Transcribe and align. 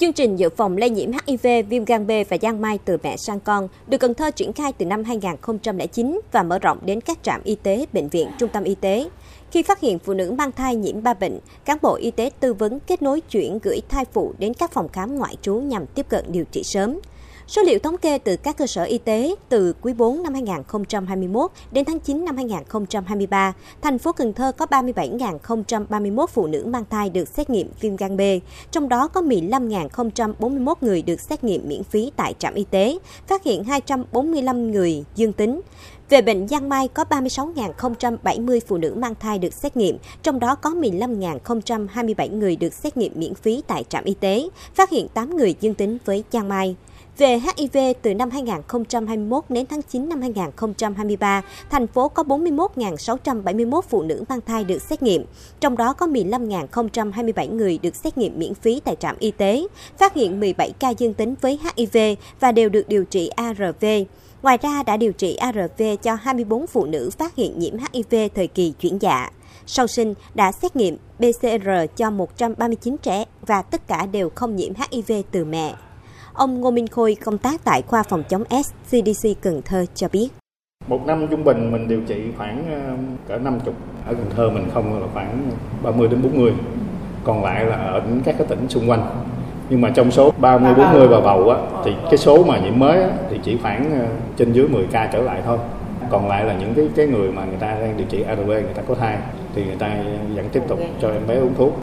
Chương 0.00 0.12
trình 0.12 0.36
dự 0.36 0.48
phòng 0.48 0.76
lây 0.76 0.90
nhiễm 0.90 1.10
HIV, 1.26 1.46
viêm 1.68 1.84
gan 1.84 2.06
B 2.06 2.10
và 2.28 2.36
giang 2.42 2.60
mai 2.60 2.78
từ 2.84 2.96
mẹ 3.02 3.16
sang 3.16 3.40
con 3.40 3.68
được 3.86 3.98
Cần 3.98 4.14
Thơ 4.14 4.30
triển 4.30 4.52
khai 4.52 4.72
từ 4.72 4.86
năm 4.86 5.04
2009 5.04 6.20
và 6.32 6.42
mở 6.42 6.58
rộng 6.58 6.78
đến 6.82 7.00
các 7.00 7.18
trạm 7.22 7.40
y 7.44 7.54
tế, 7.54 7.86
bệnh 7.92 8.08
viện, 8.08 8.28
trung 8.38 8.48
tâm 8.52 8.64
y 8.64 8.74
tế. 8.74 9.08
Khi 9.50 9.62
phát 9.62 9.80
hiện 9.80 9.98
phụ 9.98 10.14
nữ 10.14 10.30
mang 10.38 10.52
thai 10.52 10.76
nhiễm 10.76 11.02
ba 11.02 11.14
bệnh, 11.14 11.38
cán 11.64 11.78
bộ 11.82 11.94
y 11.94 12.10
tế 12.10 12.30
tư 12.40 12.54
vấn 12.54 12.80
kết 12.80 13.02
nối 13.02 13.20
chuyển 13.20 13.58
gửi 13.62 13.80
thai 13.88 14.04
phụ 14.12 14.34
đến 14.38 14.54
các 14.54 14.72
phòng 14.72 14.88
khám 14.88 15.18
ngoại 15.18 15.36
trú 15.42 15.54
nhằm 15.54 15.86
tiếp 15.86 16.06
cận 16.08 16.24
điều 16.28 16.44
trị 16.44 16.62
sớm. 16.64 16.98
Số 17.48 17.62
liệu 17.62 17.78
thống 17.78 17.98
kê 17.98 18.18
từ 18.18 18.36
các 18.36 18.56
cơ 18.56 18.66
sở 18.66 18.84
y 18.84 18.98
tế 18.98 19.34
từ 19.48 19.74
quý 19.82 19.92
4 19.92 20.22
năm 20.22 20.34
2021 20.34 21.50
đến 21.72 21.84
tháng 21.84 22.00
9 22.00 22.24
năm 22.24 22.36
2023, 22.36 23.52
thành 23.82 23.98
phố 23.98 24.12
Cần 24.12 24.32
Thơ 24.32 24.52
có 24.52 24.66
37.031 24.66 26.26
phụ 26.26 26.46
nữ 26.46 26.64
mang 26.66 26.84
thai 26.90 27.10
được 27.10 27.28
xét 27.28 27.50
nghiệm 27.50 27.70
viêm 27.80 27.96
gan 27.96 28.16
B, 28.16 28.20
trong 28.70 28.88
đó 28.88 29.08
có 29.08 29.20
15.041 29.20 30.74
người 30.80 31.02
được 31.02 31.20
xét 31.20 31.44
nghiệm 31.44 31.68
miễn 31.68 31.84
phí 31.84 32.12
tại 32.16 32.34
trạm 32.38 32.54
y 32.54 32.64
tế, 32.70 32.98
phát 33.26 33.44
hiện 33.44 33.64
245 33.64 34.70
người 34.70 35.04
dương 35.14 35.32
tính. 35.32 35.60
Về 36.08 36.22
bệnh 36.22 36.48
giang 36.48 36.68
mai 36.68 36.88
có 36.88 37.04
36.070 37.10 38.60
phụ 38.66 38.76
nữ 38.76 38.94
mang 38.96 39.14
thai 39.20 39.38
được 39.38 39.54
xét 39.54 39.76
nghiệm, 39.76 39.98
trong 40.22 40.40
đó 40.40 40.54
có 40.54 40.70
15.027 40.70 42.38
người 42.38 42.56
được 42.56 42.74
xét 42.74 42.96
nghiệm 42.96 43.12
miễn 43.16 43.34
phí 43.34 43.62
tại 43.66 43.84
trạm 43.88 44.04
y 44.04 44.14
tế, 44.14 44.48
phát 44.74 44.90
hiện 44.90 45.08
8 45.08 45.36
người 45.36 45.54
dương 45.60 45.74
tính 45.74 45.98
với 46.04 46.24
giang 46.32 46.48
mai. 46.48 46.76
Về 47.18 47.38
HIV, 47.38 47.78
từ 48.02 48.14
năm 48.14 48.30
2021 48.30 49.44
đến 49.48 49.66
tháng 49.66 49.82
9 49.82 50.08
năm 50.08 50.20
2023, 50.20 51.42
thành 51.70 51.86
phố 51.86 52.08
có 52.08 52.22
41.671 52.22 53.80
phụ 53.80 54.02
nữ 54.02 54.24
mang 54.28 54.40
thai 54.46 54.64
được 54.64 54.82
xét 54.82 55.02
nghiệm, 55.02 55.24
trong 55.60 55.76
đó 55.76 55.92
có 55.92 56.06
15.027 56.06 57.54
người 57.54 57.78
được 57.82 57.96
xét 57.96 58.18
nghiệm 58.18 58.38
miễn 58.38 58.54
phí 58.54 58.80
tại 58.84 58.96
trạm 58.96 59.16
y 59.18 59.30
tế, 59.30 59.66
phát 59.98 60.14
hiện 60.14 60.40
17 60.40 60.72
ca 60.78 60.90
dương 60.90 61.14
tính 61.14 61.34
với 61.40 61.58
HIV 61.76 61.98
và 62.40 62.52
đều 62.52 62.68
được 62.68 62.88
điều 62.88 63.04
trị 63.04 63.28
ARV. 63.28 63.84
Ngoài 64.42 64.58
ra 64.62 64.82
đã 64.82 64.96
điều 64.96 65.12
trị 65.12 65.36
ARV 65.36 65.82
cho 66.02 66.14
24 66.14 66.66
phụ 66.66 66.86
nữ 66.86 67.10
phát 67.18 67.34
hiện 67.36 67.58
nhiễm 67.58 67.74
HIV 67.92 68.14
thời 68.34 68.46
kỳ 68.46 68.72
chuyển 68.80 68.98
dạ. 69.02 69.30
Sau 69.66 69.86
sinh 69.86 70.14
đã 70.34 70.52
xét 70.52 70.76
nghiệm 70.76 70.96
PCR 71.18 71.68
cho 71.96 72.10
139 72.10 72.96
trẻ 73.02 73.24
và 73.46 73.62
tất 73.62 73.88
cả 73.88 74.06
đều 74.06 74.30
không 74.34 74.56
nhiễm 74.56 74.72
HIV 74.90 75.12
từ 75.32 75.44
mẹ. 75.44 75.74
Ông 76.38 76.60
Ngô 76.60 76.70
Minh 76.70 76.86
Khôi 76.86 77.16
công 77.24 77.38
tác 77.38 77.64
tại 77.64 77.82
khoa 77.82 78.02
phòng 78.02 78.22
chống 78.28 78.44
S 78.50 78.72
CDC 78.88 79.28
Cần 79.40 79.62
Thơ 79.64 79.84
cho 79.94 80.08
biết. 80.12 80.28
Một 80.88 81.06
năm 81.06 81.26
trung 81.30 81.44
bình 81.44 81.72
mình 81.72 81.88
điều 81.88 82.00
trị 82.00 82.14
khoảng 82.36 82.64
ờ, 82.70 82.96
cỡ 83.28 83.38
50. 83.38 83.74
Ở 84.06 84.14
Cần 84.14 84.26
Thơ 84.36 84.50
mình 84.50 84.64
không 84.74 85.00
là 85.00 85.06
khoảng 85.14 85.50
30 85.82 86.08
đến 86.08 86.22
40. 86.22 86.52
Còn 87.24 87.44
lại 87.44 87.64
là 87.64 87.76
ở 87.76 88.02
các 88.24 88.34
cái 88.38 88.46
tỉnh 88.46 88.68
xung 88.68 88.90
quanh. 88.90 89.06
Nhưng 89.70 89.80
mà 89.80 89.90
trong 89.90 90.10
số 90.10 90.32
30 90.38 90.74
40 90.74 91.08
vào 91.08 91.20
bầu 91.20 91.50
á 91.50 91.56
thì 91.84 91.92
cái 92.04 92.18
số 92.18 92.44
mà 92.44 92.58
nhiễm 92.58 92.78
mới 92.78 93.02
á, 93.02 93.10
thì 93.30 93.40
chỉ 93.42 93.58
khoảng 93.62 93.90
ờ, 94.00 94.06
trên 94.36 94.52
dưới 94.52 94.68
10 94.68 94.86
ca 94.90 95.10
trở 95.12 95.22
lại 95.22 95.42
thôi. 95.46 95.58
Còn 96.10 96.28
lại 96.28 96.44
là 96.44 96.54
những 96.60 96.74
cái 96.74 96.88
cái 96.96 97.06
người 97.06 97.32
mà 97.32 97.44
người 97.44 97.58
ta 97.60 97.66
đang 97.80 97.96
điều 97.96 98.06
trị 98.06 98.22
ARV 98.22 98.46
người 98.46 98.74
ta 98.74 98.82
có 98.88 98.94
thai 98.94 99.18
thì 99.54 99.64
người 99.64 99.76
ta 99.78 99.96
vẫn 100.34 100.48
tiếp 100.52 100.62
tục 100.68 100.78
cho 101.00 101.10
em 101.10 101.26
bé 101.26 101.34
uống 101.34 101.54
thuốc. 101.58 101.78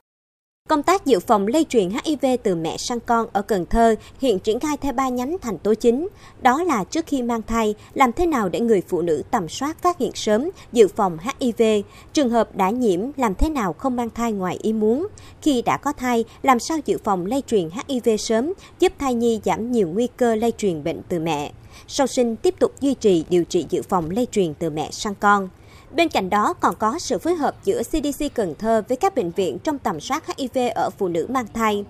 Công 0.69 0.83
tác 0.83 1.05
dự 1.05 1.19
phòng 1.19 1.47
lây 1.47 1.65
truyền 1.69 1.89
HIV 1.89 2.25
từ 2.43 2.55
mẹ 2.55 2.77
sang 2.77 2.99
con 2.99 3.27
ở 3.33 3.41
Cần 3.41 3.65
Thơ 3.65 3.95
hiện 4.19 4.39
triển 4.39 4.59
khai 4.59 4.77
theo 4.77 4.93
ba 4.93 5.09
nhánh 5.09 5.37
thành 5.41 5.57
tố 5.57 5.73
chính. 5.73 6.07
Đó 6.41 6.63
là 6.63 6.83
trước 6.83 7.05
khi 7.07 7.21
mang 7.21 7.41
thai, 7.41 7.75
làm 7.93 8.13
thế 8.13 8.25
nào 8.25 8.49
để 8.49 8.59
người 8.59 8.81
phụ 8.87 9.01
nữ 9.01 9.23
tầm 9.31 9.49
soát 9.49 9.81
phát 9.81 9.97
hiện 9.97 10.11
sớm, 10.15 10.49
dự 10.71 10.87
phòng 10.87 11.17
HIV. 11.39 11.61
Trường 12.13 12.29
hợp 12.29 12.55
đã 12.55 12.69
nhiễm, 12.69 12.99
làm 13.17 13.35
thế 13.35 13.49
nào 13.49 13.73
không 13.73 13.95
mang 13.95 14.09
thai 14.09 14.31
ngoài 14.31 14.57
ý 14.61 14.73
muốn. 14.73 15.07
Khi 15.41 15.61
đã 15.61 15.77
có 15.77 15.93
thai, 15.93 16.25
làm 16.43 16.59
sao 16.59 16.77
dự 16.85 16.97
phòng 17.03 17.25
lây 17.25 17.43
truyền 17.47 17.69
HIV 17.69 18.09
sớm, 18.19 18.53
giúp 18.79 18.93
thai 18.99 19.13
nhi 19.13 19.39
giảm 19.45 19.71
nhiều 19.71 19.87
nguy 19.87 20.07
cơ 20.17 20.35
lây 20.35 20.51
truyền 20.57 20.83
bệnh 20.83 21.01
từ 21.09 21.19
mẹ. 21.19 21.51
Sau 21.87 22.07
sinh 22.07 22.35
tiếp 22.35 22.55
tục 22.59 22.73
duy 22.81 22.93
trì 22.93 23.25
điều 23.29 23.43
trị 23.43 23.65
dự 23.69 23.81
phòng 23.81 24.09
lây 24.09 24.27
truyền 24.31 24.53
từ 24.53 24.69
mẹ 24.69 24.89
sang 24.91 25.15
con. 25.15 25.49
Bên 25.91 26.09
cạnh 26.09 26.29
đó 26.29 26.53
còn 26.53 26.75
có 26.79 26.99
sự 26.99 27.17
phối 27.17 27.35
hợp 27.35 27.55
giữa 27.63 27.83
CDC 27.83 28.25
Cần 28.33 28.55
Thơ 28.59 28.83
với 28.87 28.97
các 28.97 29.15
bệnh 29.15 29.31
viện 29.31 29.57
trong 29.63 29.77
tầm 29.77 29.99
soát 29.99 30.23
HIV 30.37 30.57
ở 30.75 30.89
phụ 30.97 31.07
nữ 31.07 31.27
mang 31.29 31.45
thai. 31.53 31.85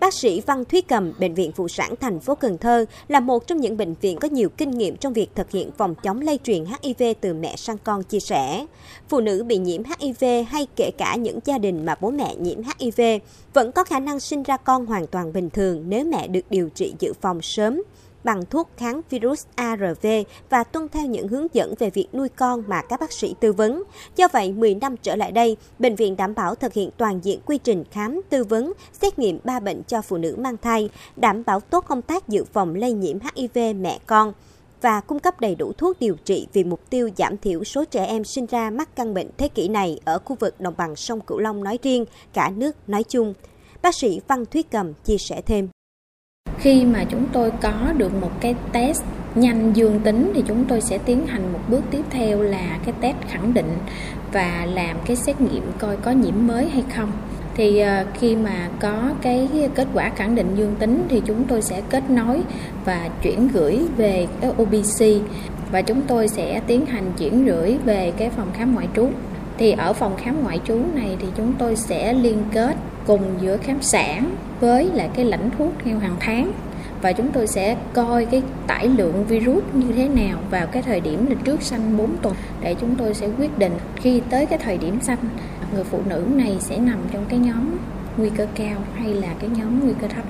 Bác 0.00 0.14
sĩ 0.14 0.40
Văn 0.40 0.64
Thúy 0.64 0.80
Cầm, 0.80 1.12
Bệnh 1.18 1.34
viện 1.34 1.52
Phụ 1.52 1.68
sản 1.68 1.94
thành 2.00 2.20
phố 2.20 2.34
Cần 2.34 2.58
Thơ 2.58 2.84
là 3.08 3.20
một 3.20 3.46
trong 3.46 3.60
những 3.60 3.76
bệnh 3.76 3.94
viện 3.94 4.18
có 4.18 4.28
nhiều 4.28 4.48
kinh 4.48 4.70
nghiệm 4.70 4.96
trong 4.96 5.12
việc 5.12 5.28
thực 5.34 5.50
hiện 5.50 5.70
phòng 5.78 5.94
chống 5.94 6.20
lây 6.20 6.38
truyền 6.44 6.64
HIV 6.64 7.02
từ 7.20 7.34
mẹ 7.34 7.56
sang 7.56 7.78
con 7.84 8.02
chia 8.02 8.20
sẻ. 8.20 8.66
Phụ 9.08 9.20
nữ 9.20 9.44
bị 9.44 9.58
nhiễm 9.58 9.82
HIV 9.98 10.24
hay 10.48 10.66
kể 10.76 10.90
cả 10.98 11.16
những 11.16 11.38
gia 11.44 11.58
đình 11.58 11.84
mà 11.84 11.94
bố 12.00 12.10
mẹ 12.10 12.34
nhiễm 12.34 12.58
HIV 12.78 13.00
vẫn 13.54 13.72
có 13.72 13.84
khả 13.84 14.00
năng 14.00 14.20
sinh 14.20 14.42
ra 14.42 14.56
con 14.56 14.86
hoàn 14.86 15.06
toàn 15.06 15.32
bình 15.32 15.50
thường 15.50 15.84
nếu 15.88 16.04
mẹ 16.04 16.28
được 16.28 16.44
điều 16.50 16.68
trị 16.68 16.94
dự 16.98 17.12
phòng 17.20 17.42
sớm 17.42 17.82
bằng 18.24 18.44
thuốc 18.50 18.68
kháng 18.76 19.00
virus 19.10 19.46
ARV 19.54 20.06
và 20.50 20.64
tuân 20.64 20.88
theo 20.88 21.06
những 21.06 21.28
hướng 21.28 21.46
dẫn 21.52 21.74
về 21.78 21.90
việc 21.90 22.08
nuôi 22.12 22.28
con 22.28 22.62
mà 22.66 22.82
các 22.82 23.00
bác 23.00 23.12
sĩ 23.12 23.34
tư 23.40 23.52
vấn. 23.52 23.82
Do 24.16 24.28
vậy, 24.32 24.52
10 24.52 24.74
năm 24.74 24.96
trở 24.96 25.16
lại 25.16 25.32
đây, 25.32 25.56
bệnh 25.78 25.96
viện 25.96 26.16
đảm 26.16 26.34
bảo 26.34 26.54
thực 26.54 26.72
hiện 26.72 26.90
toàn 26.96 27.20
diện 27.22 27.40
quy 27.46 27.58
trình 27.58 27.84
khám, 27.90 28.20
tư 28.30 28.44
vấn, 28.44 28.72
xét 29.02 29.18
nghiệm 29.18 29.38
ba 29.44 29.60
bệnh 29.60 29.82
cho 29.82 30.02
phụ 30.02 30.16
nữ 30.16 30.36
mang 30.38 30.56
thai, 30.56 30.90
đảm 31.16 31.42
bảo 31.46 31.60
tốt 31.60 31.84
công 31.88 32.02
tác 32.02 32.28
dự 32.28 32.44
phòng 32.44 32.74
lây 32.74 32.92
nhiễm 32.92 33.18
HIV 33.34 33.58
mẹ 33.76 33.98
con 34.06 34.32
và 34.80 35.00
cung 35.00 35.18
cấp 35.18 35.40
đầy 35.40 35.54
đủ 35.54 35.72
thuốc 35.72 36.00
điều 36.00 36.16
trị 36.24 36.46
vì 36.52 36.64
mục 36.64 36.80
tiêu 36.90 37.10
giảm 37.16 37.38
thiểu 37.38 37.64
số 37.64 37.84
trẻ 37.84 38.04
em 38.04 38.24
sinh 38.24 38.46
ra 38.46 38.70
mắc 38.70 38.96
căn 38.96 39.14
bệnh 39.14 39.30
thế 39.36 39.48
kỷ 39.48 39.68
này 39.68 40.00
ở 40.04 40.18
khu 40.18 40.36
vực 40.40 40.60
đồng 40.60 40.74
bằng 40.76 40.96
sông 40.96 41.20
Cửu 41.20 41.38
Long 41.38 41.64
nói 41.64 41.78
riêng, 41.82 42.04
cả 42.32 42.50
nước 42.56 42.76
nói 42.86 43.04
chung. 43.04 43.34
Bác 43.82 43.94
sĩ 43.94 44.20
Văn 44.28 44.46
Thúy 44.46 44.62
Cầm 44.62 44.92
chia 44.94 45.18
sẻ 45.18 45.42
thêm 45.46 45.68
khi 46.60 46.84
mà 46.84 47.04
chúng 47.04 47.26
tôi 47.32 47.50
có 47.62 47.92
được 47.96 48.14
một 48.20 48.30
cái 48.40 48.54
test 48.72 49.02
nhanh 49.34 49.72
dương 49.72 50.00
tính 50.00 50.32
thì 50.34 50.42
chúng 50.46 50.64
tôi 50.64 50.80
sẽ 50.80 50.98
tiến 50.98 51.26
hành 51.26 51.52
một 51.52 51.58
bước 51.68 51.82
tiếp 51.90 52.02
theo 52.10 52.42
là 52.42 52.78
cái 52.84 52.94
test 53.00 53.16
khẳng 53.28 53.54
định 53.54 53.72
và 54.32 54.66
làm 54.74 54.96
cái 55.06 55.16
xét 55.16 55.40
nghiệm 55.40 55.62
coi 55.78 55.96
có 55.96 56.10
nhiễm 56.10 56.34
mới 56.46 56.68
hay 56.68 56.84
không. 56.96 57.12
Thì 57.54 57.78
ờ, 57.78 58.04
khi 58.14 58.36
mà 58.36 58.68
có 58.80 59.10
cái 59.22 59.48
kết 59.74 59.88
quả 59.94 60.10
khẳng 60.16 60.34
định 60.34 60.54
dương 60.56 60.74
tính 60.78 61.04
thì 61.08 61.22
chúng 61.26 61.44
tôi 61.44 61.62
sẽ 61.62 61.82
kết 61.90 62.10
nối 62.10 62.42
và 62.84 63.08
chuyển 63.22 63.48
gửi 63.48 63.78
về 63.96 64.26
cái 64.40 64.50
OBC 64.62 65.04
và 65.72 65.82
chúng 65.82 66.02
tôi 66.02 66.28
sẽ 66.28 66.60
tiến 66.66 66.86
hành 66.86 67.12
chuyển 67.18 67.46
gửi 67.46 67.78
về 67.84 68.12
cái 68.16 68.30
phòng 68.30 68.48
khám 68.54 68.74
ngoại 68.74 68.88
trú. 68.96 69.08
Thì 69.58 69.70
ở 69.70 69.92
phòng 69.92 70.16
khám 70.16 70.42
ngoại 70.42 70.60
trú 70.64 70.78
này 70.94 71.16
thì 71.20 71.26
chúng 71.36 71.52
tôi 71.58 71.76
sẽ 71.76 72.12
liên 72.12 72.44
kết 72.52 72.76
cùng 73.10 73.38
giữa 73.40 73.56
khám 73.56 73.82
sản 73.82 74.36
với 74.60 74.90
lại 74.94 75.10
cái 75.14 75.24
lãnh 75.24 75.50
thuốc 75.58 75.72
theo 75.84 75.98
hàng 75.98 76.16
tháng 76.20 76.52
và 77.02 77.12
chúng 77.12 77.32
tôi 77.32 77.46
sẽ 77.46 77.76
coi 77.92 78.24
cái 78.24 78.42
tải 78.66 78.88
lượng 78.88 79.24
virus 79.28 79.64
như 79.72 79.92
thế 79.92 80.08
nào 80.08 80.38
vào 80.50 80.66
cái 80.66 80.82
thời 80.82 81.00
điểm 81.00 81.26
là 81.26 81.34
trước 81.44 81.62
sanh 81.62 81.96
4 81.96 82.16
tuần 82.16 82.34
để 82.60 82.74
chúng 82.80 82.94
tôi 82.98 83.14
sẽ 83.14 83.28
quyết 83.38 83.58
định 83.58 83.72
khi 83.96 84.22
tới 84.30 84.46
cái 84.46 84.58
thời 84.58 84.78
điểm 84.78 85.00
sanh 85.02 85.18
người 85.74 85.84
phụ 85.84 85.98
nữ 86.06 86.24
này 86.34 86.56
sẽ 86.60 86.78
nằm 86.78 86.98
trong 87.12 87.26
cái 87.28 87.38
nhóm 87.38 87.78
nguy 88.16 88.30
cơ 88.36 88.46
cao 88.54 88.80
hay 88.94 89.14
là 89.14 89.34
cái 89.40 89.50
nhóm 89.58 89.80
nguy 89.84 89.92
cơ 90.00 90.08
thấp. 90.08 90.24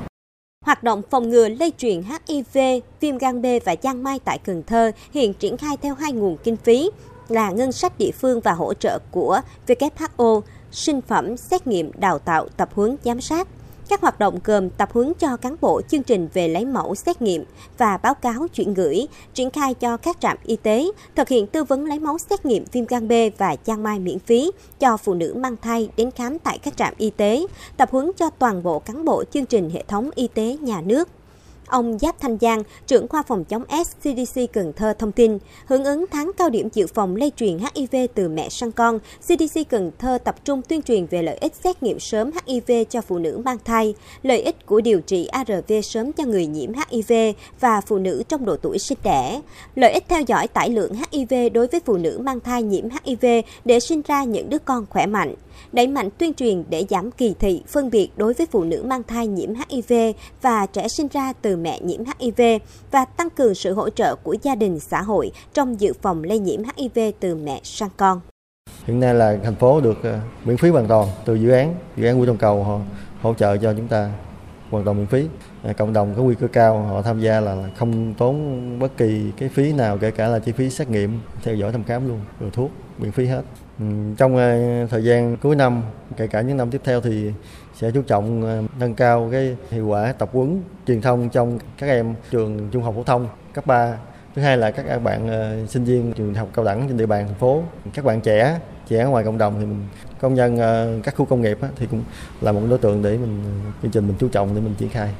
Hoạt 0.65 0.83
động 0.83 1.03
phòng 1.11 1.31
ngừa 1.31 1.49
lây 1.49 1.73
truyền 1.79 2.03
HIV, 2.03 2.59
viêm 3.01 3.19
gan 3.19 3.43
B 3.43 3.47
và 3.65 3.75
giang 3.83 4.03
mai 4.03 4.19
tại 4.25 4.39
Cần 4.45 4.63
Thơ 4.63 4.93
hiện 5.15 5.35
triển 5.35 5.57
khai 5.57 5.77
theo 5.83 5.95
hai 5.95 6.13
nguồn 6.13 6.37
kinh 6.45 6.57
phí 6.57 6.91
là 7.29 7.51
ngân 7.51 7.73
sách 7.73 7.99
địa 7.99 8.11
phương 8.21 8.41
và 8.41 8.53
hỗ 8.53 8.75
trợ 8.75 8.99
của 9.11 9.41
WHO, 9.67 10.41
sinh 10.73 11.01
phẩm, 11.01 11.37
xét 11.37 11.67
nghiệm, 11.67 11.91
đào 11.99 12.19
tạo, 12.19 12.49
tập 12.57 12.69
huấn, 12.75 12.97
giám 13.05 13.21
sát. 13.21 13.49
Các 13.89 14.01
hoạt 14.01 14.19
động 14.19 14.39
gồm 14.45 14.71
tập 14.71 14.89
huấn 14.93 15.13
cho 15.19 15.37
cán 15.37 15.57
bộ 15.61 15.81
chương 15.89 16.03
trình 16.03 16.29
về 16.35 16.49
lấy 16.49 16.65
mẫu 16.65 16.95
xét 16.95 17.23
nghiệm 17.23 17.45
và 17.79 17.97
báo 17.97 18.15
cáo 18.15 18.49
chuyển 18.49 18.75
gửi, 18.75 19.07
triển 19.35 19.51
khai 19.51 19.75
cho 19.75 19.97
các 19.97 20.21
trạm 20.21 20.37
y 20.45 20.57
tế, 20.57 20.87
thực 21.17 21.29
hiện 21.29 21.47
tư 21.47 21.65
vấn 21.65 21.85
lấy 21.85 21.99
máu 21.99 22.19
xét 22.19 22.47
nghiệm 22.47 22.65
viêm 22.73 22.85
gan 22.87 23.09
B 23.09 23.13
và 23.39 23.57
giang 23.67 23.83
mai 23.83 23.99
miễn 23.99 24.19
phí 24.19 24.51
cho 24.81 24.97
phụ 24.97 25.15
nữ 25.15 25.35
mang 25.37 25.57
thai 25.63 25.91
đến 25.97 26.11
khám 26.11 26.39
tại 26.39 26.59
các 26.59 26.77
trạm 26.77 26.95
y 26.99 27.11
tế, 27.11 27.47
tập 27.77 27.91
huấn 27.93 28.11
cho 28.17 28.31
toàn 28.31 28.63
bộ 28.63 28.79
cán 28.79 29.05
bộ 29.05 29.25
chương 29.25 29.47
trình 29.47 29.71
hệ 29.71 29.85
thống 29.89 30.11
y 30.15 30.29
tế 30.29 30.57
nhà 30.61 30.81
nước. 30.81 31.09
Ông 31.71 31.99
Giáp 31.99 32.21
Thanh 32.21 32.39
Giang, 32.41 32.63
trưởng 32.87 33.09
khoa 33.09 33.23
phòng 33.23 33.45
chống 33.45 33.65
S 33.85 33.97
CDC 34.01 34.41
Cần 34.53 34.73
Thơ 34.73 34.95
thông 34.99 35.13
tin, 35.13 35.39
hưởng 35.67 35.85
ứng 35.85 36.05
tháng 36.11 36.31
cao 36.37 36.51
điểm 36.51 36.69
dự 36.73 36.87
phòng 36.87 37.17
lây 37.17 37.33
truyền 37.37 37.59
HIV 37.59 37.97
từ 38.15 38.29
mẹ 38.29 38.49
sang 38.49 38.73
con, 38.73 38.99
CDC 38.99 39.61
Cần 39.69 39.91
Thơ 39.99 40.19
tập 40.25 40.45
trung 40.45 40.63
tuyên 40.63 40.83
truyền 40.83 41.07
về 41.07 41.23
lợi 41.23 41.37
ích 41.37 41.55
xét 41.65 41.83
nghiệm 41.83 42.01
sớm 42.01 42.31
HIV 42.47 42.73
cho 42.91 43.01
phụ 43.01 43.19
nữ 43.19 43.41
mang 43.45 43.59
thai, 43.65 43.95
lợi 44.23 44.43
ích 44.43 44.67
của 44.67 44.81
điều 44.81 45.01
trị 45.01 45.27
ARV 45.27 45.73
sớm 45.83 46.13
cho 46.13 46.25
người 46.25 46.47
nhiễm 46.47 46.73
HIV 46.91 47.13
và 47.61 47.81
phụ 47.81 47.99
nữ 47.99 48.23
trong 48.29 48.45
độ 48.45 48.57
tuổi 48.57 48.79
sinh 48.79 48.99
đẻ, 49.05 49.41
lợi 49.75 49.93
ích 49.93 50.05
theo 50.09 50.21
dõi 50.21 50.49
tải 50.49 50.71
lượng 50.71 50.93
HIV 51.13 51.35
đối 51.53 51.67
với 51.67 51.81
phụ 51.85 51.97
nữ 51.97 52.19
mang 52.23 52.41
thai 52.41 52.63
nhiễm 52.63 52.85
HIV 53.05 53.25
để 53.65 53.81
sinh 53.81 54.03
ra 54.07 54.25
những 54.25 54.51
đứa 54.51 54.59
con 54.59 54.87
khỏe 54.91 55.07
mạnh 55.07 55.35
đẩy 55.73 55.87
mạnh 55.87 56.09
tuyên 56.19 56.35
truyền 56.35 56.65
để 56.71 56.85
giảm 56.91 57.11
kỳ 57.11 57.35
thị, 57.39 57.63
phân 57.67 57.91
biệt 57.91 58.09
đối 58.17 58.35
với 58.35 58.47
phụ 58.51 58.65
nữ 58.65 58.83
mang 58.87 59.03
thai 59.03 59.27
nhiễm 59.27 59.51
HIV 59.69 59.93
và 60.43 60.67
trẻ 60.67 60.89
sinh 60.89 61.09
ra 61.13 61.33
từ 61.33 61.57
mẹ 61.57 61.81
nhiễm 61.81 62.01
HIV 62.19 62.43
và 62.91 63.05
tăng 63.05 63.31
cường 63.31 63.55
sự 63.55 63.75
hỗ 63.75 63.91
trợ 63.91 64.17
của 64.17 64.37
gia 64.43 64.55
đình 64.55 64.81
xã 64.81 65.03
hội 65.03 65.31
trong 65.53 65.81
dự 65.81 65.93
phòng 66.03 66.25
lây 66.25 66.39
nhiễm 66.39 66.61
HIV 66.77 66.99
từ 67.21 67.35
mẹ 67.35 67.61
sang 67.65 67.91
con. 67.97 68.21
Hiện 68.85 69.01
nay 69.01 69.15
là 69.15 69.39
thành 69.45 69.55
phố 69.55 69.81
được 69.81 70.03
ờ, 70.03 70.19
miễn 70.45 70.57
phí 70.57 70.69
hoàn 70.69 70.89
toàn 70.89 71.09
từ 71.25 71.35
dự 71.35 71.51
án, 71.51 71.75
dự 71.97 72.07
án 72.07 72.21
Quy 72.21 72.27
Đông 72.27 72.37
Cầu 72.37 72.65
họ 72.65 72.81
hỗ 73.23 73.35
trợ 73.35 73.57
cho 73.57 73.75
chúng 73.77 73.89
ta 73.89 74.11
hoàn 74.71 74.85
toàn 74.85 74.97
miễn 74.97 75.07
phí 75.07 75.27
À, 75.63 75.73
cộng 75.73 75.93
đồng 75.93 76.15
có 76.17 76.23
nguy 76.23 76.35
cơ 76.35 76.47
cao, 76.47 76.83
họ 76.83 77.03
tham 77.03 77.21
gia 77.21 77.41
là 77.41 77.57
không 77.77 78.15
tốn 78.15 78.79
bất 78.79 78.97
kỳ 78.97 79.33
cái 79.37 79.49
phí 79.49 79.73
nào, 79.73 79.99
kể 79.99 80.11
cả 80.11 80.29
là 80.29 80.39
chi 80.39 80.53
phí 80.53 80.71
xét 80.71 80.89
nghiệm, 80.89 81.21
theo 81.43 81.55
dõi 81.55 81.73
thăm 81.73 81.85
khám 81.85 82.09
luôn, 82.09 82.21
rồi 82.41 82.51
thuốc, 82.53 82.71
miễn 82.99 83.13
phí 83.13 83.27
hết. 83.27 83.43
Ừ, 83.79 83.85
trong 84.17 84.37
à, 84.37 84.87
thời 84.91 85.05
gian 85.05 85.37
cuối 85.37 85.57
năm, 85.57 85.83
kể 86.17 86.27
cả 86.27 86.41
những 86.41 86.57
năm 86.57 86.71
tiếp 86.71 86.81
theo 86.85 87.01
thì 87.01 87.33
sẽ 87.75 87.91
chú 87.91 88.03
trọng 88.03 88.47
à, 88.47 88.63
nâng 88.79 88.95
cao 88.95 89.29
cái 89.33 89.57
hiệu 89.71 89.87
quả 89.87 90.13
tập 90.13 90.29
huấn, 90.33 90.63
truyền 90.87 91.01
thông 91.01 91.29
trong 91.29 91.59
các 91.79 91.87
em 91.87 92.15
trường 92.31 92.69
trung 92.71 92.83
học 92.83 92.95
phổ 92.97 93.03
thông 93.03 93.29
cấp 93.55 93.67
3 93.67 93.97
thứ 94.35 94.43
hai 94.43 94.57
là 94.57 94.71
các 94.71 94.99
bạn 94.99 95.29
sinh 95.69 95.85
viên 95.85 96.13
trường 96.13 96.35
học 96.35 96.49
cao 96.55 96.65
đẳng 96.65 96.89
trên 96.89 96.97
địa 96.97 97.07
bàn 97.07 97.27
thành 97.27 97.39
phố, 97.39 97.63
các 97.95 98.05
bạn 98.05 98.21
trẻ 98.21 98.59
trẻ 98.89 99.05
ngoài 99.05 99.25
cộng 99.25 99.39
đồng 99.39 99.55
thì 99.61 99.67
mình, 99.67 99.87
công 100.21 100.35
nhân 100.35 100.59
các 101.03 101.15
khu 101.17 101.25
công 101.25 101.43
nghiệp 101.43 101.59
thì 101.77 101.87
cũng 101.91 102.03
là 102.41 102.53
một 102.53 102.61
đối 102.71 102.79
tượng 102.79 103.03
để 103.03 103.19
mình 103.19 103.43
chương 103.83 103.91
trình 103.91 104.07
mình 104.07 104.17
chú 104.21 104.29
trọng 104.29 104.55
để 104.55 104.61
mình 104.61 104.75
triển 104.79 104.89
khai. 104.89 105.15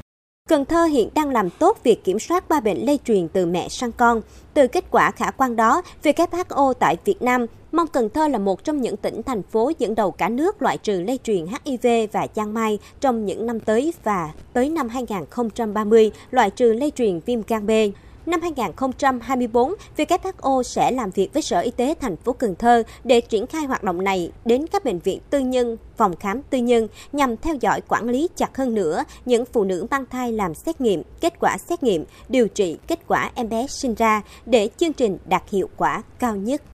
Cần 0.51 0.65
Thơ 0.65 0.83
hiện 0.83 1.09
đang 1.15 1.29
làm 1.29 1.49
tốt 1.49 1.77
việc 1.83 2.03
kiểm 2.03 2.19
soát 2.19 2.49
ba 2.49 2.59
bệnh 2.59 2.85
lây 2.85 2.99
truyền 3.05 3.27
từ 3.27 3.45
mẹ 3.45 3.69
sang 3.69 3.91
con. 3.91 4.21
Từ 4.53 4.67
kết 4.67 4.85
quả 4.91 5.11
khả 5.11 5.31
quan 5.31 5.55
đó, 5.55 5.81
WHO 6.03 6.73
tại 6.73 6.97
Việt 7.05 7.21
Nam 7.21 7.45
mong 7.71 7.87
Cần 7.87 8.09
Thơ 8.09 8.27
là 8.27 8.37
một 8.37 8.63
trong 8.63 8.81
những 8.81 8.97
tỉnh 8.97 9.23
thành 9.23 9.43
phố 9.43 9.71
dẫn 9.79 9.95
đầu 9.95 10.11
cả 10.11 10.29
nước 10.29 10.61
loại 10.61 10.77
trừ 10.77 11.01
lây 11.07 11.19
truyền 11.23 11.45
HIV 11.65 11.87
và 12.11 12.27
giang 12.35 12.53
mai 12.53 12.79
trong 12.99 13.25
những 13.25 13.45
năm 13.45 13.59
tới 13.59 13.93
và 14.03 14.31
tới 14.53 14.69
năm 14.69 14.89
2030 14.89 16.11
loại 16.31 16.49
trừ 16.49 16.73
lây 16.73 16.91
truyền 16.91 17.19
viêm 17.25 17.41
gan 17.47 17.67
B. 17.67 17.71
Năm 18.25 18.41
2024, 18.41 19.73
WHO 19.97 20.63
sẽ 20.63 20.91
làm 20.91 21.11
việc 21.11 21.33
với 21.33 21.41
Sở 21.41 21.59
Y 21.59 21.71
tế 21.71 21.95
thành 21.99 22.17
phố 22.17 22.33
Cần 22.33 22.55
Thơ 22.55 22.83
để 23.03 23.21
triển 23.21 23.47
khai 23.47 23.65
hoạt 23.65 23.83
động 23.83 24.03
này 24.03 24.31
đến 24.45 24.65
các 24.71 24.83
bệnh 24.83 24.99
viện 24.99 25.19
tư 25.29 25.39
nhân, 25.39 25.77
phòng 25.97 26.15
khám 26.15 26.41
tư 26.49 26.57
nhân 26.57 26.87
nhằm 27.11 27.37
theo 27.37 27.55
dõi 27.61 27.81
quản 27.87 28.09
lý 28.09 28.29
chặt 28.35 28.57
hơn 28.57 28.75
nữa 28.75 29.03
những 29.25 29.45
phụ 29.45 29.63
nữ 29.63 29.87
mang 29.91 30.05
thai 30.05 30.31
làm 30.31 30.53
xét 30.53 30.81
nghiệm, 30.81 31.03
kết 31.21 31.33
quả 31.39 31.57
xét 31.57 31.83
nghiệm, 31.83 32.05
điều 32.29 32.47
trị 32.47 32.77
kết 32.87 32.99
quả 33.07 33.31
em 33.35 33.49
bé 33.49 33.67
sinh 33.67 33.95
ra 33.95 34.21
để 34.45 34.69
chương 34.77 34.93
trình 34.93 35.17
đạt 35.25 35.43
hiệu 35.49 35.69
quả 35.77 36.03
cao 36.19 36.35
nhất. 36.35 36.61